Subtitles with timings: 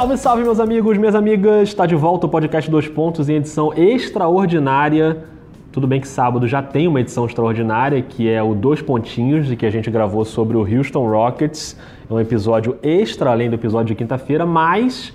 [0.00, 1.68] Salve, salve, meus amigos, minhas amigas!
[1.68, 5.24] Está de volta o podcast Dois Pontos em edição extraordinária.
[5.70, 9.56] Tudo bem que sábado já tem uma edição extraordinária, que é o Dois Pontinhos, de
[9.56, 11.76] que a gente gravou sobre o Houston Rockets.
[12.10, 15.12] É um episódio extra, além do episódio de quinta-feira, mas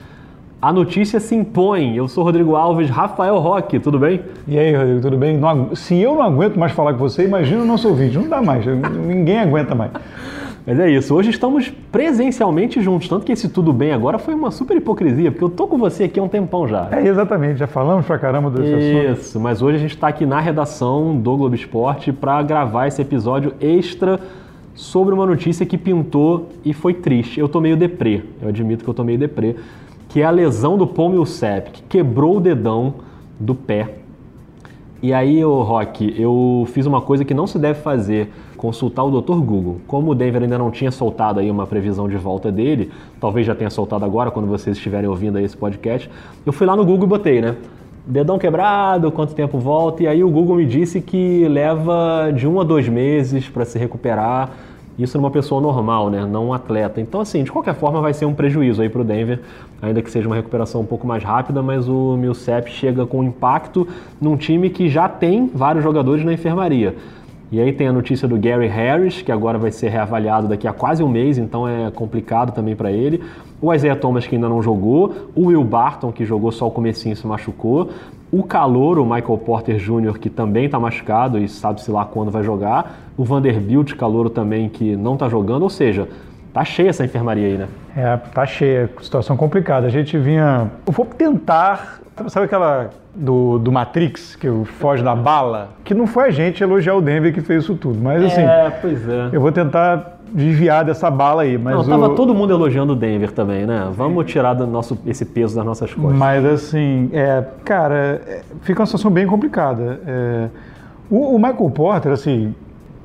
[0.61, 1.95] a notícia se impõe.
[1.95, 4.21] Eu sou Rodrigo Alves, Rafael Roque, tudo bem?
[4.47, 5.35] E aí, Rodrigo, tudo bem?
[5.35, 8.21] Não, se eu não aguento mais falar com você, imagina o nosso vídeo.
[8.21, 9.89] Não dá mais, ninguém aguenta mais.
[10.65, 14.49] Mas é isso, hoje estamos presencialmente juntos, tanto que esse tudo bem agora foi uma
[14.49, 16.89] super hipocrisia, porque eu tô com você aqui há um tempão já.
[16.91, 19.19] É, exatamente, já falamos pra caramba desse isso, assunto.
[19.19, 22.99] Isso, mas hoje a gente está aqui na redação do Globo Esporte para gravar esse
[22.99, 24.19] episódio extra
[24.73, 27.39] sobre uma notícia que pintou e foi triste.
[27.39, 29.55] Eu tô meio deprê, eu admito que eu tô meio deprê,
[30.09, 32.95] que é a lesão do Paul Millsap, que quebrou o dedão
[33.39, 33.99] do pé.
[35.01, 39.21] E aí, o Rock, eu fiz uma coisa que não se deve fazer consultar o
[39.21, 39.35] Dr.
[39.35, 39.81] Google.
[39.85, 43.53] Como o Denver ainda não tinha soltado aí uma previsão de volta dele, talvez já
[43.53, 46.09] tenha soltado agora quando vocês estiverem ouvindo aí esse podcast,
[46.45, 47.55] eu fui lá no Google e botei, né?
[48.07, 50.03] Dedão quebrado, quanto tempo volta?
[50.03, 53.77] E aí o Google me disse que leva de um a dois meses para se
[53.77, 54.51] recuperar.
[54.97, 56.25] Isso numa pessoa normal, né?
[56.25, 57.01] Não um atleta.
[57.01, 59.41] Então, assim, de qualquer forma, vai ser um prejuízo aí para o Denver,
[59.81, 63.87] ainda que seja uma recuperação um pouco mais rápida, mas o Millsap chega com impacto
[64.21, 66.95] num time que já tem vários jogadores na enfermaria.
[67.55, 70.73] E aí tem a notícia do Gary Harris, que agora vai ser reavaliado daqui a
[70.73, 73.23] quase um mês, então é complicado também para ele.
[73.61, 75.29] O Isaiah Thomas, que ainda não jogou.
[75.33, 77.91] O Will Barton, que jogou só o comecinho e se machucou.
[78.29, 82.43] O calor, o Michael Porter Jr., que também está machucado e sabe-se lá quando vai
[82.43, 83.07] jogar.
[83.15, 85.63] O Vanderbilt, calouro também, que não está jogando.
[85.63, 86.09] Ou seja,
[86.55, 87.67] Tá cheia essa enfermaria aí, né?
[87.97, 89.87] É, tá cheia, situação complicada.
[89.87, 90.71] A gente vinha.
[90.87, 91.99] Eu vou tentar.
[92.29, 94.47] Sabe aquela do, do Matrix, que
[94.79, 95.71] foge da bala?
[95.83, 97.99] Que não foi a gente elogiar o Denver que fez isso tudo.
[98.01, 98.39] Mas assim.
[98.39, 99.31] É, pois é.
[99.33, 101.57] Eu vou tentar desviar dessa bala aí.
[101.57, 102.15] Mas não, tava o...
[102.15, 103.89] todo mundo elogiando o Denver também, né?
[103.91, 106.17] Vamos tirar do nosso, esse peso das nossas costas.
[106.17, 109.99] Mas assim, é, cara, é, fica uma situação bem complicada.
[110.07, 110.47] É,
[111.09, 112.55] o, o Michael Porter, assim,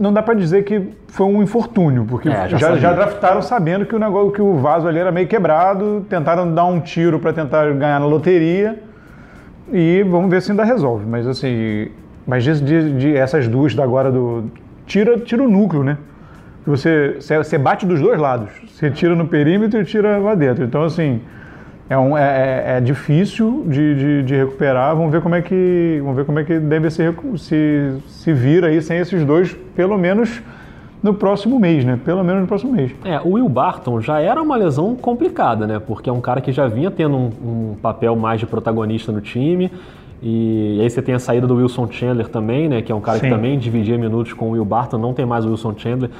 [0.00, 3.84] não dá para dizer que foi um infortúnio, porque é, já, já, já, draftaram sabendo
[3.84, 7.34] que o negócio, que o vaso ali era meio quebrado, tentaram dar um tiro para
[7.34, 8.82] tentar ganhar na loteria
[9.70, 11.04] e vamos ver se ainda resolve.
[11.04, 11.88] Mas assim,
[12.26, 14.50] mas de, de, de essas duas da agora do
[14.86, 15.98] tira, tira o núcleo, né?
[16.64, 18.50] Você, você bate dos dois lados.
[18.68, 20.64] Você tira no perímetro e tira lá dentro.
[20.64, 21.20] Então assim,
[21.90, 24.94] é, um, é, é, é difícil de, de, de, recuperar.
[24.94, 28.68] Vamos ver como é que, vamos ver como é que deve ser, se, se vira
[28.68, 30.40] aí sem esses dois, pelo menos
[31.02, 31.98] no próximo mês, né?
[32.04, 32.92] Pelo menos no próximo mês.
[33.04, 35.80] É, o Will Barton já era uma lesão complicada, né?
[35.80, 39.20] Porque é um cara que já vinha tendo um, um papel mais de protagonista no
[39.20, 39.68] time.
[40.22, 42.82] E aí você tem a saída do Wilson Chandler também, né?
[42.82, 43.24] Que é um cara Sim.
[43.24, 46.10] que também dividia minutos com o Will Barton, não tem mais o Wilson Chandler.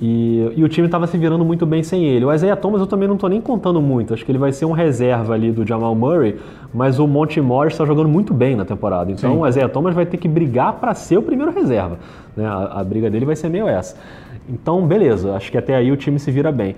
[0.00, 2.24] E, e, o time estava se virando muito bem sem ele.
[2.24, 4.12] O Isaiah Thomas eu também não estou nem contando muito.
[4.12, 6.36] Acho que ele vai ser um reserva ali do Jamal Murray,
[6.72, 9.12] mas o Monte Morris está jogando muito bem na temporada.
[9.12, 9.40] Então Sim.
[9.40, 11.98] o Isaiah Thomas vai ter que brigar para ser o primeiro reserva.
[12.36, 12.44] Né?
[12.44, 13.96] A, a, briga dele vai ser meio essa.
[14.48, 16.74] Então, beleza, acho que até aí o time se vira bem.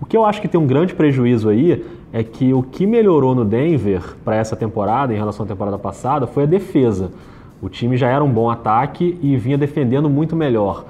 [0.00, 3.34] O que eu acho que tem um grande prejuízo aí é que o que melhorou
[3.34, 7.10] no Denver para essa temporada, em relação à temporada passada, foi a defesa.
[7.60, 10.86] O time já era um bom ataque e vinha defendendo muito melhor.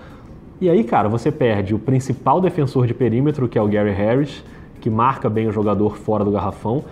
[0.61, 4.45] E aí, cara, você perde o principal defensor de perímetro, que é o Gary Harris,
[4.79, 6.85] que marca bem o jogador fora do garrafão,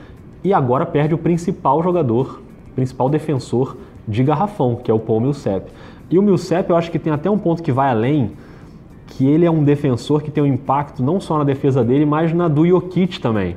[0.43, 2.41] e agora perde o principal jogador,
[2.75, 5.71] principal defensor de garrafão, que é o Paul Millsap.
[6.11, 8.33] E o Millsap, eu acho que tem até um ponto que vai além,
[9.09, 12.33] que ele é um defensor que tem um impacto não só na defesa dele, mas
[12.33, 13.55] na do Jokic também.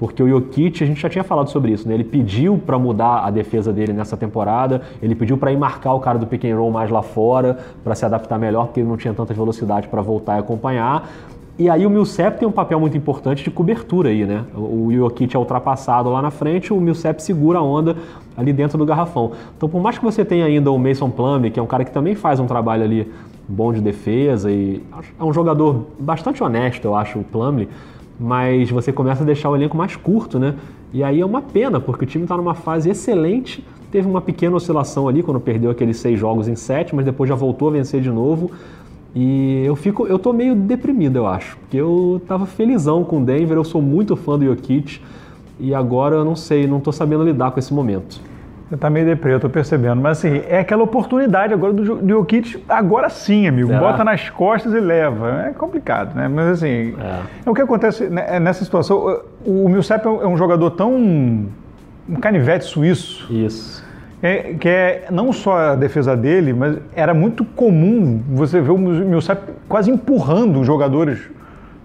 [0.00, 1.92] Porque o Jokic, a gente já tinha falado sobre isso, né?
[1.92, 6.00] Ele pediu para mudar a defesa dele nessa temporada, ele pediu para ir marcar o
[6.00, 8.96] cara do pick and roll mais lá fora, para se adaptar melhor, porque ele não
[8.96, 11.06] tinha tanta velocidade para voltar e acompanhar.
[11.58, 14.46] E aí o Millsap tem um papel muito importante de cobertura aí, né?
[14.56, 17.94] O Jokic é ultrapassado lá na frente, o Millsap segura a onda
[18.34, 19.32] ali dentro do garrafão.
[19.54, 21.92] Então, por mais que você tenha ainda o Mason Plumlee, que é um cara que
[21.92, 23.12] também faz um trabalho ali
[23.46, 24.82] bom de defesa e
[25.18, 27.68] é um jogador bastante honesto, eu acho, o Plumlee,
[28.20, 30.54] mas você começa a deixar o elenco mais curto, né?
[30.92, 34.54] E aí é uma pena, porque o time está numa fase excelente, teve uma pequena
[34.54, 38.02] oscilação ali quando perdeu aqueles seis jogos em sete, mas depois já voltou a vencer
[38.02, 38.50] de novo.
[39.14, 43.24] E eu fico, eu tô meio deprimido, eu acho, porque eu tava felizão com o
[43.24, 45.00] Denver, eu sou muito fã do Jokic
[45.58, 48.20] e agora eu não sei, não tô sabendo lidar com esse momento.
[48.70, 50.00] Você tá meio deprê, eu tô percebendo.
[50.00, 53.66] Mas assim, é aquela oportunidade agora do, Jokic, agora sim, amigo.
[53.66, 53.80] Será?
[53.80, 55.46] Bota nas costas e leva.
[55.48, 56.28] É complicado, né?
[56.28, 57.20] Mas assim, é.
[57.44, 59.22] é o que acontece né, é nessa situação.
[59.44, 60.94] O Millsap é um jogador tão.
[60.94, 63.26] um canivete suíço.
[63.32, 63.84] Isso.
[64.22, 68.78] É, que é não só a defesa dele, mas era muito comum você ver o
[68.78, 71.18] Millsap quase empurrando os jogadores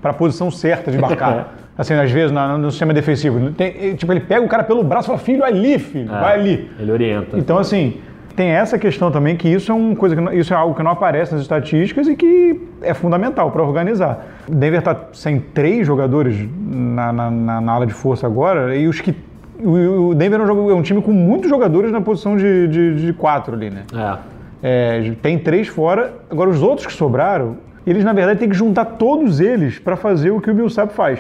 [0.03, 1.55] para a posição certa de marcar.
[1.77, 3.51] Assim, às vezes, no, no sistema defensivo.
[3.51, 6.33] Tem, tipo, ele pega o cara pelo braço e fala, filho, ali, filho, é, vai
[6.39, 6.72] ali.
[6.80, 7.38] Ele orienta.
[7.38, 8.00] Então, assim,
[8.36, 10.92] tem essa questão também que isso é uma coisa que isso é algo que não
[10.92, 14.25] aparece nas estatísticas e que é fundamental para organizar.
[14.48, 16.38] Denver está sem três jogadores
[16.68, 19.16] na, na, na, na, ala de força agora e os que
[19.63, 23.13] o Denver é um, é um time com muitos jogadores na posição de, de, de
[23.13, 23.83] quatro ali, né?
[23.94, 24.36] É.
[24.62, 26.13] É, tem três fora.
[26.30, 27.57] Agora os outros que sobraram,
[27.88, 31.19] eles na verdade têm que juntar todos eles para fazer o que o Millsap faz.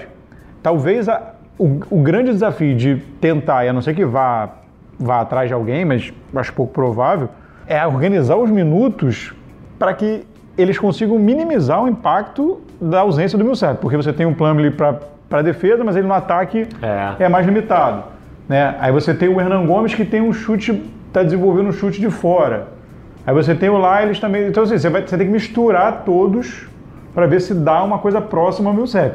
[0.65, 1.21] Talvez a,
[1.59, 4.49] o, o grande desafio de tentar, e a não ser que vá
[4.99, 7.29] vá atrás de alguém, mas acho pouco provável,
[7.67, 9.31] é organizar os minutos
[9.77, 10.25] para que
[10.57, 15.41] eles consigam minimizar o impacto da ausência do Millsap, porque você tem um Plumlee para
[15.43, 18.05] defesa, mas ele no ataque é, é mais limitado.
[18.49, 18.75] Né?
[18.79, 22.09] Aí você tem o Hernan Gomes que tem um chute, está desenvolvendo um chute de
[22.09, 22.69] fora.
[23.23, 24.47] Aí você tem o Lyles também.
[24.47, 26.65] Então assim, você, vai, você tem que misturar todos
[27.13, 29.13] para ver se dá uma coisa próxima ao Millsap.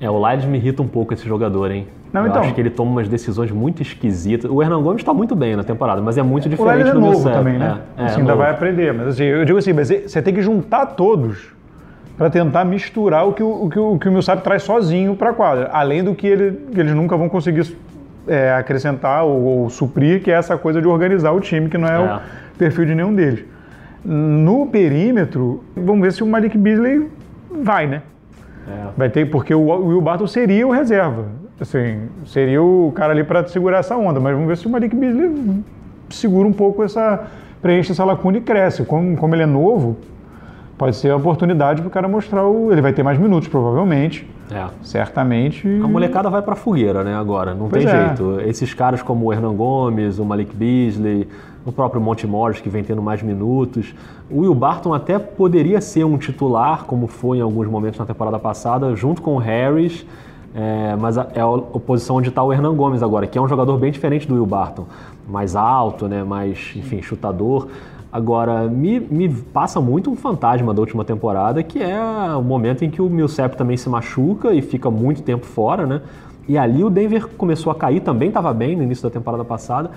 [0.00, 1.86] É, o Lyles me irrita um pouco esse jogador, hein?
[2.12, 4.50] Não, eu então, acho que ele toma umas decisões muito esquisitas.
[4.50, 7.00] O Hernan Gomes está muito bem na temporada, mas é muito diferente o do é
[7.00, 7.80] novo também, né?
[7.96, 8.92] É, é, assim, ainda vai aprender.
[8.94, 11.52] Mas assim, eu digo assim, mas você tem que juntar todos
[12.16, 15.30] para tentar misturar o que o, o, que o, que o Millsap traz sozinho para
[15.30, 17.74] a quadra, além do que, ele, que eles nunca vão conseguir
[18.26, 21.88] é, acrescentar ou, ou, suprir, que é essa coisa de organizar o time, que não
[21.88, 22.20] é, é, o
[22.58, 23.44] perfil de nenhum deles.
[24.04, 27.08] No perímetro, vamos ver se o Malik Beasley
[27.62, 28.02] vai, né?
[28.68, 28.88] É.
[28.96, 31.26] Vai ter, porque o Will Barton seria o reserva.
[31.60, 34.96] Assim, seria o cara ali para segurar essa onda, mas vamos ver se o Malik
[34.96, 35.62] Beasley
[36.08, 37.24] segura um pouco essa.
[37.60, 38.84] preenche essa lacuna e cresce.
[38.84, 39.96] Como, como ele é novo,
[40.78, 42.72] pode ser a oportunidade para o cara mostrar o.
[42.72, 44.28] Ele vai ter mais minutos, provavelmente.
[44.50, 44.66] É.
[44.82, 45.68] Certamente.
[45.82, 47.14] A molecada vai para fogueira, né?
[47.14, 48.06] Agora, não pois tem é.
[48.06, 48.40] jeito.
[48.40, 51.28] Esses caras como o Hernan Gomes, o Malik Beasley,
[51.64, 53.94] o próprio Monte Morris, que vem tendo mais minutos.
[54.30, 58.38] O Will Barton até poderia ser um titular, como foi em alguns momentos na temporada
[58.38, 60.06] passada, junto com o Harris.
[60.52, 63.78] É, mas é a posição onde está o Hernan Gomes agora, que é um jogador
[63.78, 64.86] bem diferente do Will Barton.
[65.28, 67.68] Mais alto, né, mais, enfim, chutador.
[68.12, 72.02] Agora, me, me passa muito um fantasma da última temporada, que é
[72.34, 76.00] o momento em que o Millsap também se machuca e fica muito tempo fora, né?
[76.48, 79.92] E ali o Denver começou a cair, também estava bem no início da temporada passada,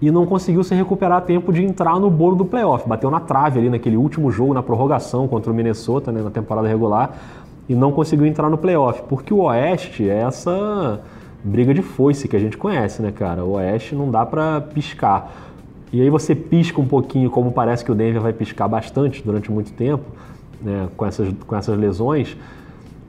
[0.00, 2.88] e não conseguiu se recuperar a tempo de entrar no bolo do playoff.
[2.88, 6.68] Bateu na trave ali naquele último jogo, na prorrogação contra o Minnesota, né, na temporada
[6.68, 7.16] regular
[7.68, 11.00] e não conseguiu entrar no playoff, porque o Oeste é essa
[11.42, 13.44] briga de foice que a gente conhece, né, cara?
[13.44, 15.32] O Oeste não dá para piscar.
[15.92, 19.50] E aí você pisca um pouquinho, como parece que o Denver vai piscar bastante durante
[19.50, 20.04] muito tempo,
[20.60, 22.36] né, com essas, com essas lesões,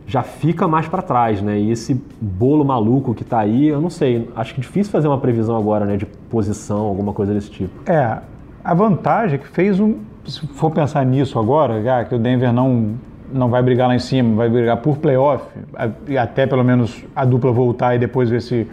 [0.08, 1.60] já fica mais para trás, né?
[1.60, 5.08] E esse bolo maluco que tá aí, eu não sei, acho que é difícil fazer
[5.08, 7.92] uma previsão agora, né, de posição, alguma coisa desse tipo.
[7.92, 8.18] É,
[8.64, 9.96] a vantagem é que fez um,
[10.26, 12.96] se for pensar nisso agora, já que o Denver não
[13.30, 15.44] não vai brigar lá em cima, vai brigar por playoff,
[16.08, 18.66] e até pelo menos a dupla voltar e depois ver se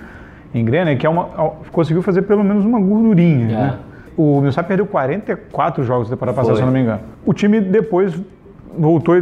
[0.54, 1.24] engrena, que é uma,
[1.72, 3.46] conseguiu fazer pelo menos uma gordurinha.
[3.46, 3.48] É.
[3.48, 3.78] Né?
[4.16, 7.00] O Millsap perdeu 44 jogos da temporada passada, se não me engano.
[7.26, 8.14] O time depois
[8.78, 9.14] voltou,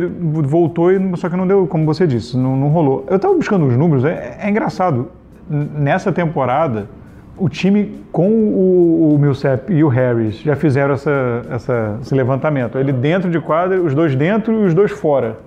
[0.42, 3.04] voltou só que não deu, como você disse, não, não rolou.
[3.08, 5.08] Eu estava buscando os números, é, é engraçado.
[5.48, 6.88] Nessa temporada,
[7.36, 12.78] o time com o, o Millsap e o Harris já fizeram essa, essa, esse levantamento.
[12.78, 15.38] Ele dentro de quadra, os dois dentro e os dois fora.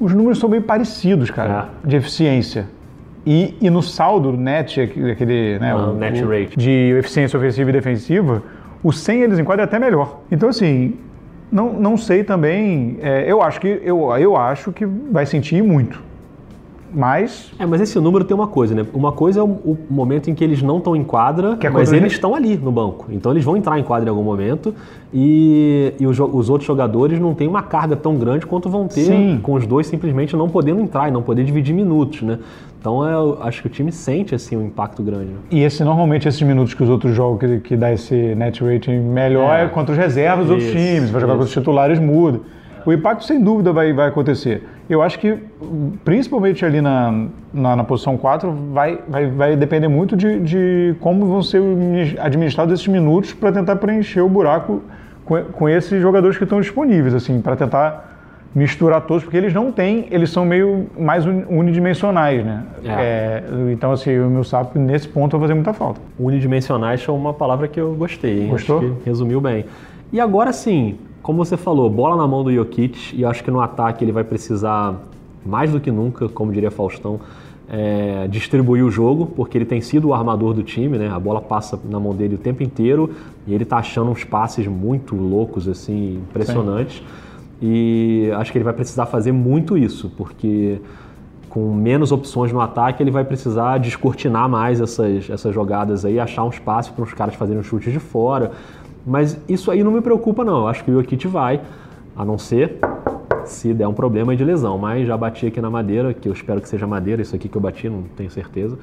[0.00, 1.88] Os números são bem parecidos, cara, é.
[1.88, 2.66] de eficiência.
[3.24, 6.58] E, e no saldo net, aquele né, ah, o, net rate.
[6.58, 8.42] de eficiência ofensiva e defensiva,
[8.82, 10.20] o 100 eles enquadram é até melhor.
[10.30, 10.94] Então, assim,
[11.52, 12.98] não, não sei também.
[13.02, 16.11] É, eu, acho que, eu, eu acho que vai sentir muito
[16.94, 17.50] mas.
[17.58, 18.86] É, mas esse número tem uma coisa, né?
[18.92, 21.92] Uma coisa é o, o momento em que eles não estão em quadra, é mas
[21.92, 23.06] eles estão ali no banco.
[23.10, 24.74] Então eles vão entrar em quadra em algum momento
[25.12, 29.04] e, e os, os, outros jogadores não têm uma carga tão grande quanto vão ter
[29.04, 29.40] Sim.
[29.42, 32.38] com os dois simplesmente não podendo entrar e não poder dividir minutos, né?
[32.78, 35.26] Então eu acho que o time sente assim um impacto grande.
[35.26, 35.38] Né?
[35.50, 38.98] E esse normalmente esses minutos que os outros jogam que, que dá esse net rating
[38.98, 41.42] melhor é, é contra os reservas dos outros times, vai jogar isso.
[41.42, 42.40] com os titulares muda.
[42.84, 44.66] O impacto sem dúvida vai, vai acontecer.
[44.92, 45.38] Eu acho que,
[46.04, 51.24] principalmente ali na, na, na posição 4, vai, vai, vai depender muito de, de como
[51.24, 51.62] vão ser
[52.20, 54.82] administrados esses minutos para tentar preencher o buraco
[55.24, 58.12] com, com esses jogadores que estão disponíveis, assim, para tentar
[58.54, 62.62] misturar todos, porque eles não têm, eles são meio mais unidimensionais, né?
[62.84, 62.90] É.
[62.90, 66.02] É, então, assim, o meu sapo nesse ponto vai fazer muita falta.
[66.18, 68.48] Unidimensionais é uma palavra que eu gostei, hein?
[68.50, 68.98] Gostou?
[69.06, 69.64] Resumiu bem.
[70.12, 73.60] E agora sim, como você falou, bola na mão do Jokic e acho que no
[73.60, 75.00] ataque ele vai precisar
[75.44, 77.20] mais do que nunca, como diria Faustão,
[77.68, 81.08] é, distribuir o jogo, porque ele tem sido o armador do time, né?
[81.10, 83.10] A bola passa na mão dele o tempo inteiro
[83.46, 86.96] e ele tá achando uns passes muito loucos, assim, impressionantes.
[86.96, 87.04] Sim.
[87.62, 90.80] E acho que ele vai precisar fazer muito isso, porque
[91.48, 96.44] com menos opções no ataque, ele vai precisar descortinar mais essas, essas jogadas aí, achar
[96.44, 98.52] um espaço para os caras fazerem um chute de fora.
[99.06, 100.60] Mas isso aí não me preocupa, não.
[100.60, 101.60] Eu acho que o Jokic vai,
[102.16, 102.78] a não ser
[103.44, 104.78] se der um problema de lesão.
[104.78, 107.56] Mas já bati aqui na madeira, que eu espero que seja madeira, isso aqui que
[107.56, 108.78] eu bati, não tenho certeza.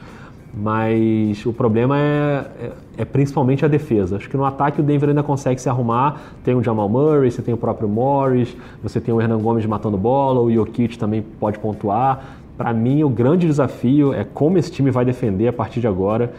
[0.54, 4.16] Mas o problema é, é, é, principalmente a defesa.
[4.16, 6.20] Acho que no ataque o Denver ainda consegue se arrumar.
[6.44, 9.98] Tem o Jamal Murray, você tem o próprio Morris, você tem o Hernan Gomes matando
[9.98, 12.40] bola, o Jokic também pode pontuar.
[12.58, 16.34] Para mim, o grande desafio é como esse time vai defender a partir de agora.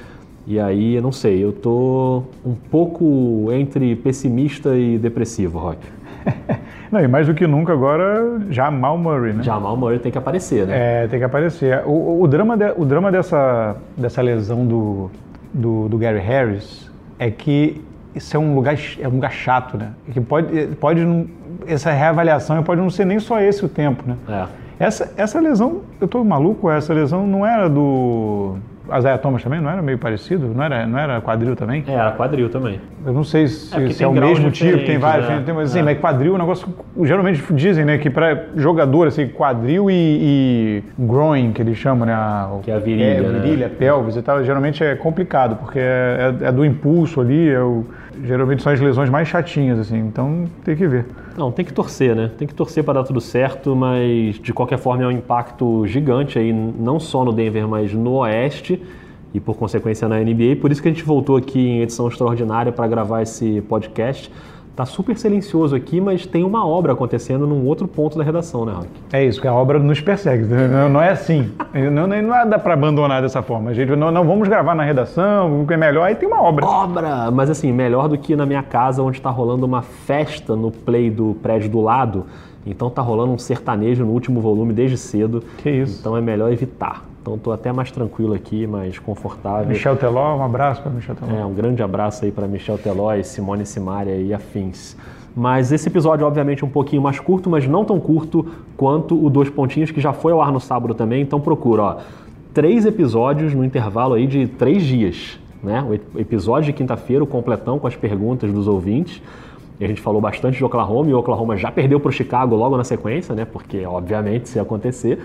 [0.50, 5.78] E aí, eu não sei, eu tô um pouco entre pessimista e depressivo, Rock.
[6.90, 9.45] Não, e mais do que nunca agora, Jamal Murray, né?
[9.45, 11.04] Jamal Murray tem que aparecer, né?
[11.04, 11.85] É, tem que aparecer.
[11.87, 15.09] O, o, drama, de, o drama dessa, dessa lesão do,
[15.54, 17.80] do, do, Gary Harris é que
[18.12, 19.92] isso é um lugar, é um lugar chato, né?
[20.12, 21.28] Que pode, pode
[21.64, 24.16] essa reavaliação pode não ser nem só esse o tempo, né?
[24.28, 24.85] É.
[24.85, 28.57] Essa, essa lesão, eu tô maluco, essa lesão não era do
[28.97, 30.49] Isaiah Thomas também não era meio parecido?
[30.49, 31.85] Não era, não era quadril também?
[31.87, 32.80] É, era quadril também.
[33.04, 35.42] Eu não sei se é, se é o mesmo tipo, tem vários, né?
[35.44, 35.82] tem, mas assim, é.
[35.82, 36.68] mas quadril é um negócio.
[37.02, 42.12] Geralmente dizem, né, que para jogador, assim, quadril e, e groin, que eles chamam, né?
[42.12, 43.04] A, que é a virilha.
[43.04, 43.38] É, né?
[43.38, 47.61] virilha, pelvis e tal, geralmente é complicado, porque é, é, é do impulso ali, é
[47.61, 47.85] o,
[48.25, 51.07] geralmente são as lesões mais chatinhas, assim, então tem que ver.
[51.37, 52.31] Não, tem que torcer, né?
[52.37, 56.39] Tem que torcer para dar tudo certo, mas de qualquer forma é um impacto gigante
[56.39, 58.83] aí, não só no Denver, mas no Oeste
[59.33, 60.57] e por consequência na NBA.
[60.61, 64.31] Por isso que a gente voltou aqui em edição extraordinária para gravar esse podcast
[64.77, 68.73] Tá super silencioso aqui, mas tem uma obra acontecendo num outro ponto da redação, né,
[68.73, 68.89] Rock?
[69.12, 70.45] É isso, que a obra nos persegue.
[70.45, 71.50] Não, é assim.
[71.93, 73.71] Não, não dá para abandonar dessa forma.
[73.71, 76.43] A gente não, não vamos gravar na redação, o que é melhor, aí tem uma
[76.43, 76.67] obra.
[76.67, 77.31] Obra!
[77.31, 81.11] Mas assim, melhor do que na minha casa, onde está rolando uma festa no play
[81.11, 82.27] do prédio do lado.
[82.67, 85.43] Então tá rolando um sertanejo no último volume desde cedo.
[85.59, 85.99] Que isso.
[86.00, 87.05] Então é melhor evitar.
[87.21, 89.69] Então estou até mais tranquilo aqui, mais confortável.
[89.69, 91.33] Michel Teló, um abraço para Michel Teló.
[91.33, 94.97] É, um grande abraço aí para Michel Teló e Simone Simaria e afins.
[95.37, 98.47] Mas esse episódio, obviamente, é um pouquinho mais curto, mas não tão curto
[98.77, 101.23] quanto o Dois Pontinhos, que já foi ao ar no sábado também.
[101.23, 101.97] Então procura, ó,
[102.55, 105.39] três episódios no intervalo aí de três dias.
[105.62, 105.83] Né?
[106.15, 109.23] O episódio de quinta-feira, o completão com as perguntas dos ouvintes.
[109.79, 112.55] E a gente falou bastante de Oklahoma, e o Oklahoma já perdeu para o Chicago
[112.55, 113.47] logo na sequência, né?
[113.47, 115.19] Porque, obviamente, se acontecer.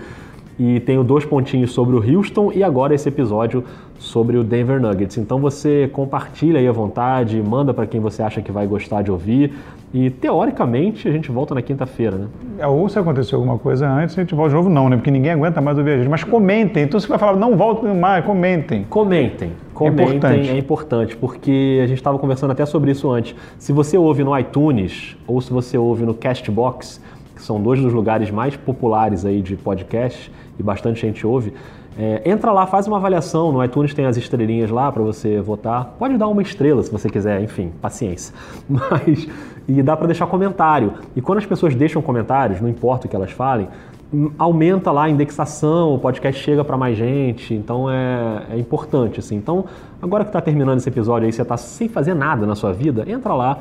[0.58, 3.62] E tenho dois pontinhos sobre o Houston e agora esse episódio
[3.98, 5.18] sobre o Denver Nuggets.
[5.18, 9.10] Então você compartilha aí à vontade, manda para quem você acha que vai gostar de
[9.10, 9.52] ouvir.
[9.92, 12.26] E teoricamente a gente volta na quinta-feira, né?
[12.58, 14.96] É, ou se aconteceu alguma coisa antes, a gente volta de novo, não, né?
[14.96, 16.08] Porque ninguém aguenta mais ouvir a gente.
[16.08, 16.82] Mas comentem.
[16.82, 18.84] Então você vai falar, não voltem mais, comentem.
[18.88, 19.52] Comentem.
[19.72, 23.34] Comentem, é importante, é importante porque a gente estava conversando até sobre isso antes.
[23.58, 26.98] Se você ouve no iTunes ou se você ouve no Castbox,
[27.34, 31.52] que são dois dos lugares mais populares aí de podcast, e bastante gente ouve,
[31.98, 33.50] é, entra lá, faz uma avaliação.
[33.50, 35.94] No iTunes tem as estrelinhas lá para você votar.
[35.98, 38.34] Pode dar uma estrela se você quiser, enfim, paciência.
[38.68, 39.26] Mas
[39.68, 40.94] e dá para deixar comentário.
[41.14, 43.68] E quando as pessoas deixam comentários, não importa o que elas falem,
[44.12, 49.18] hum, aumenta lá a indexação, o podcast chega para mais gente, então é, é, importante
[49.18, 49.36] assim.
[49.36, 49.64] Então,
[50.00, 53.04] agora que está terminando esse episódio aí, você está sem fazer nada na sua vida,
[53.08, 53.58] entra lá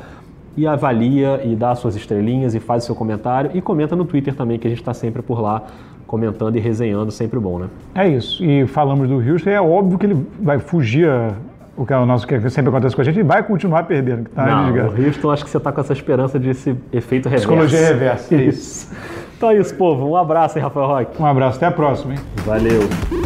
[0.58, 4.34] e avalia e dá suas estrelinhas e faz o seu comentário e comenta no Twitter
[4.34, 5.64] também que a gente está sempre por lá
[6.08, 7.68] comentando e resenhando, sempre bom, né?
[7.94, 8.44] É isso.
[8.44, 11.34] E falamos do Houston, é óbvio que ele vai fugir a,
[11.76, 14.30] o que é o nosso que sempre acontece com a gente e vai continuar perdendo.
[14.30, 17.48] Tá Não, o Houston acho que você está com essa esperança de esse efeito reverso.
[17.48, 18.94] Psicologia reversa, é isso.
[19.36, 20.08] então é isso, povo.
[20.08, 21.22] Um abraço, hein, Rafael Roque.
[21.22, 22.20] Um abraço, até a próxima, hein?
[22.46, 23.25] Valeu.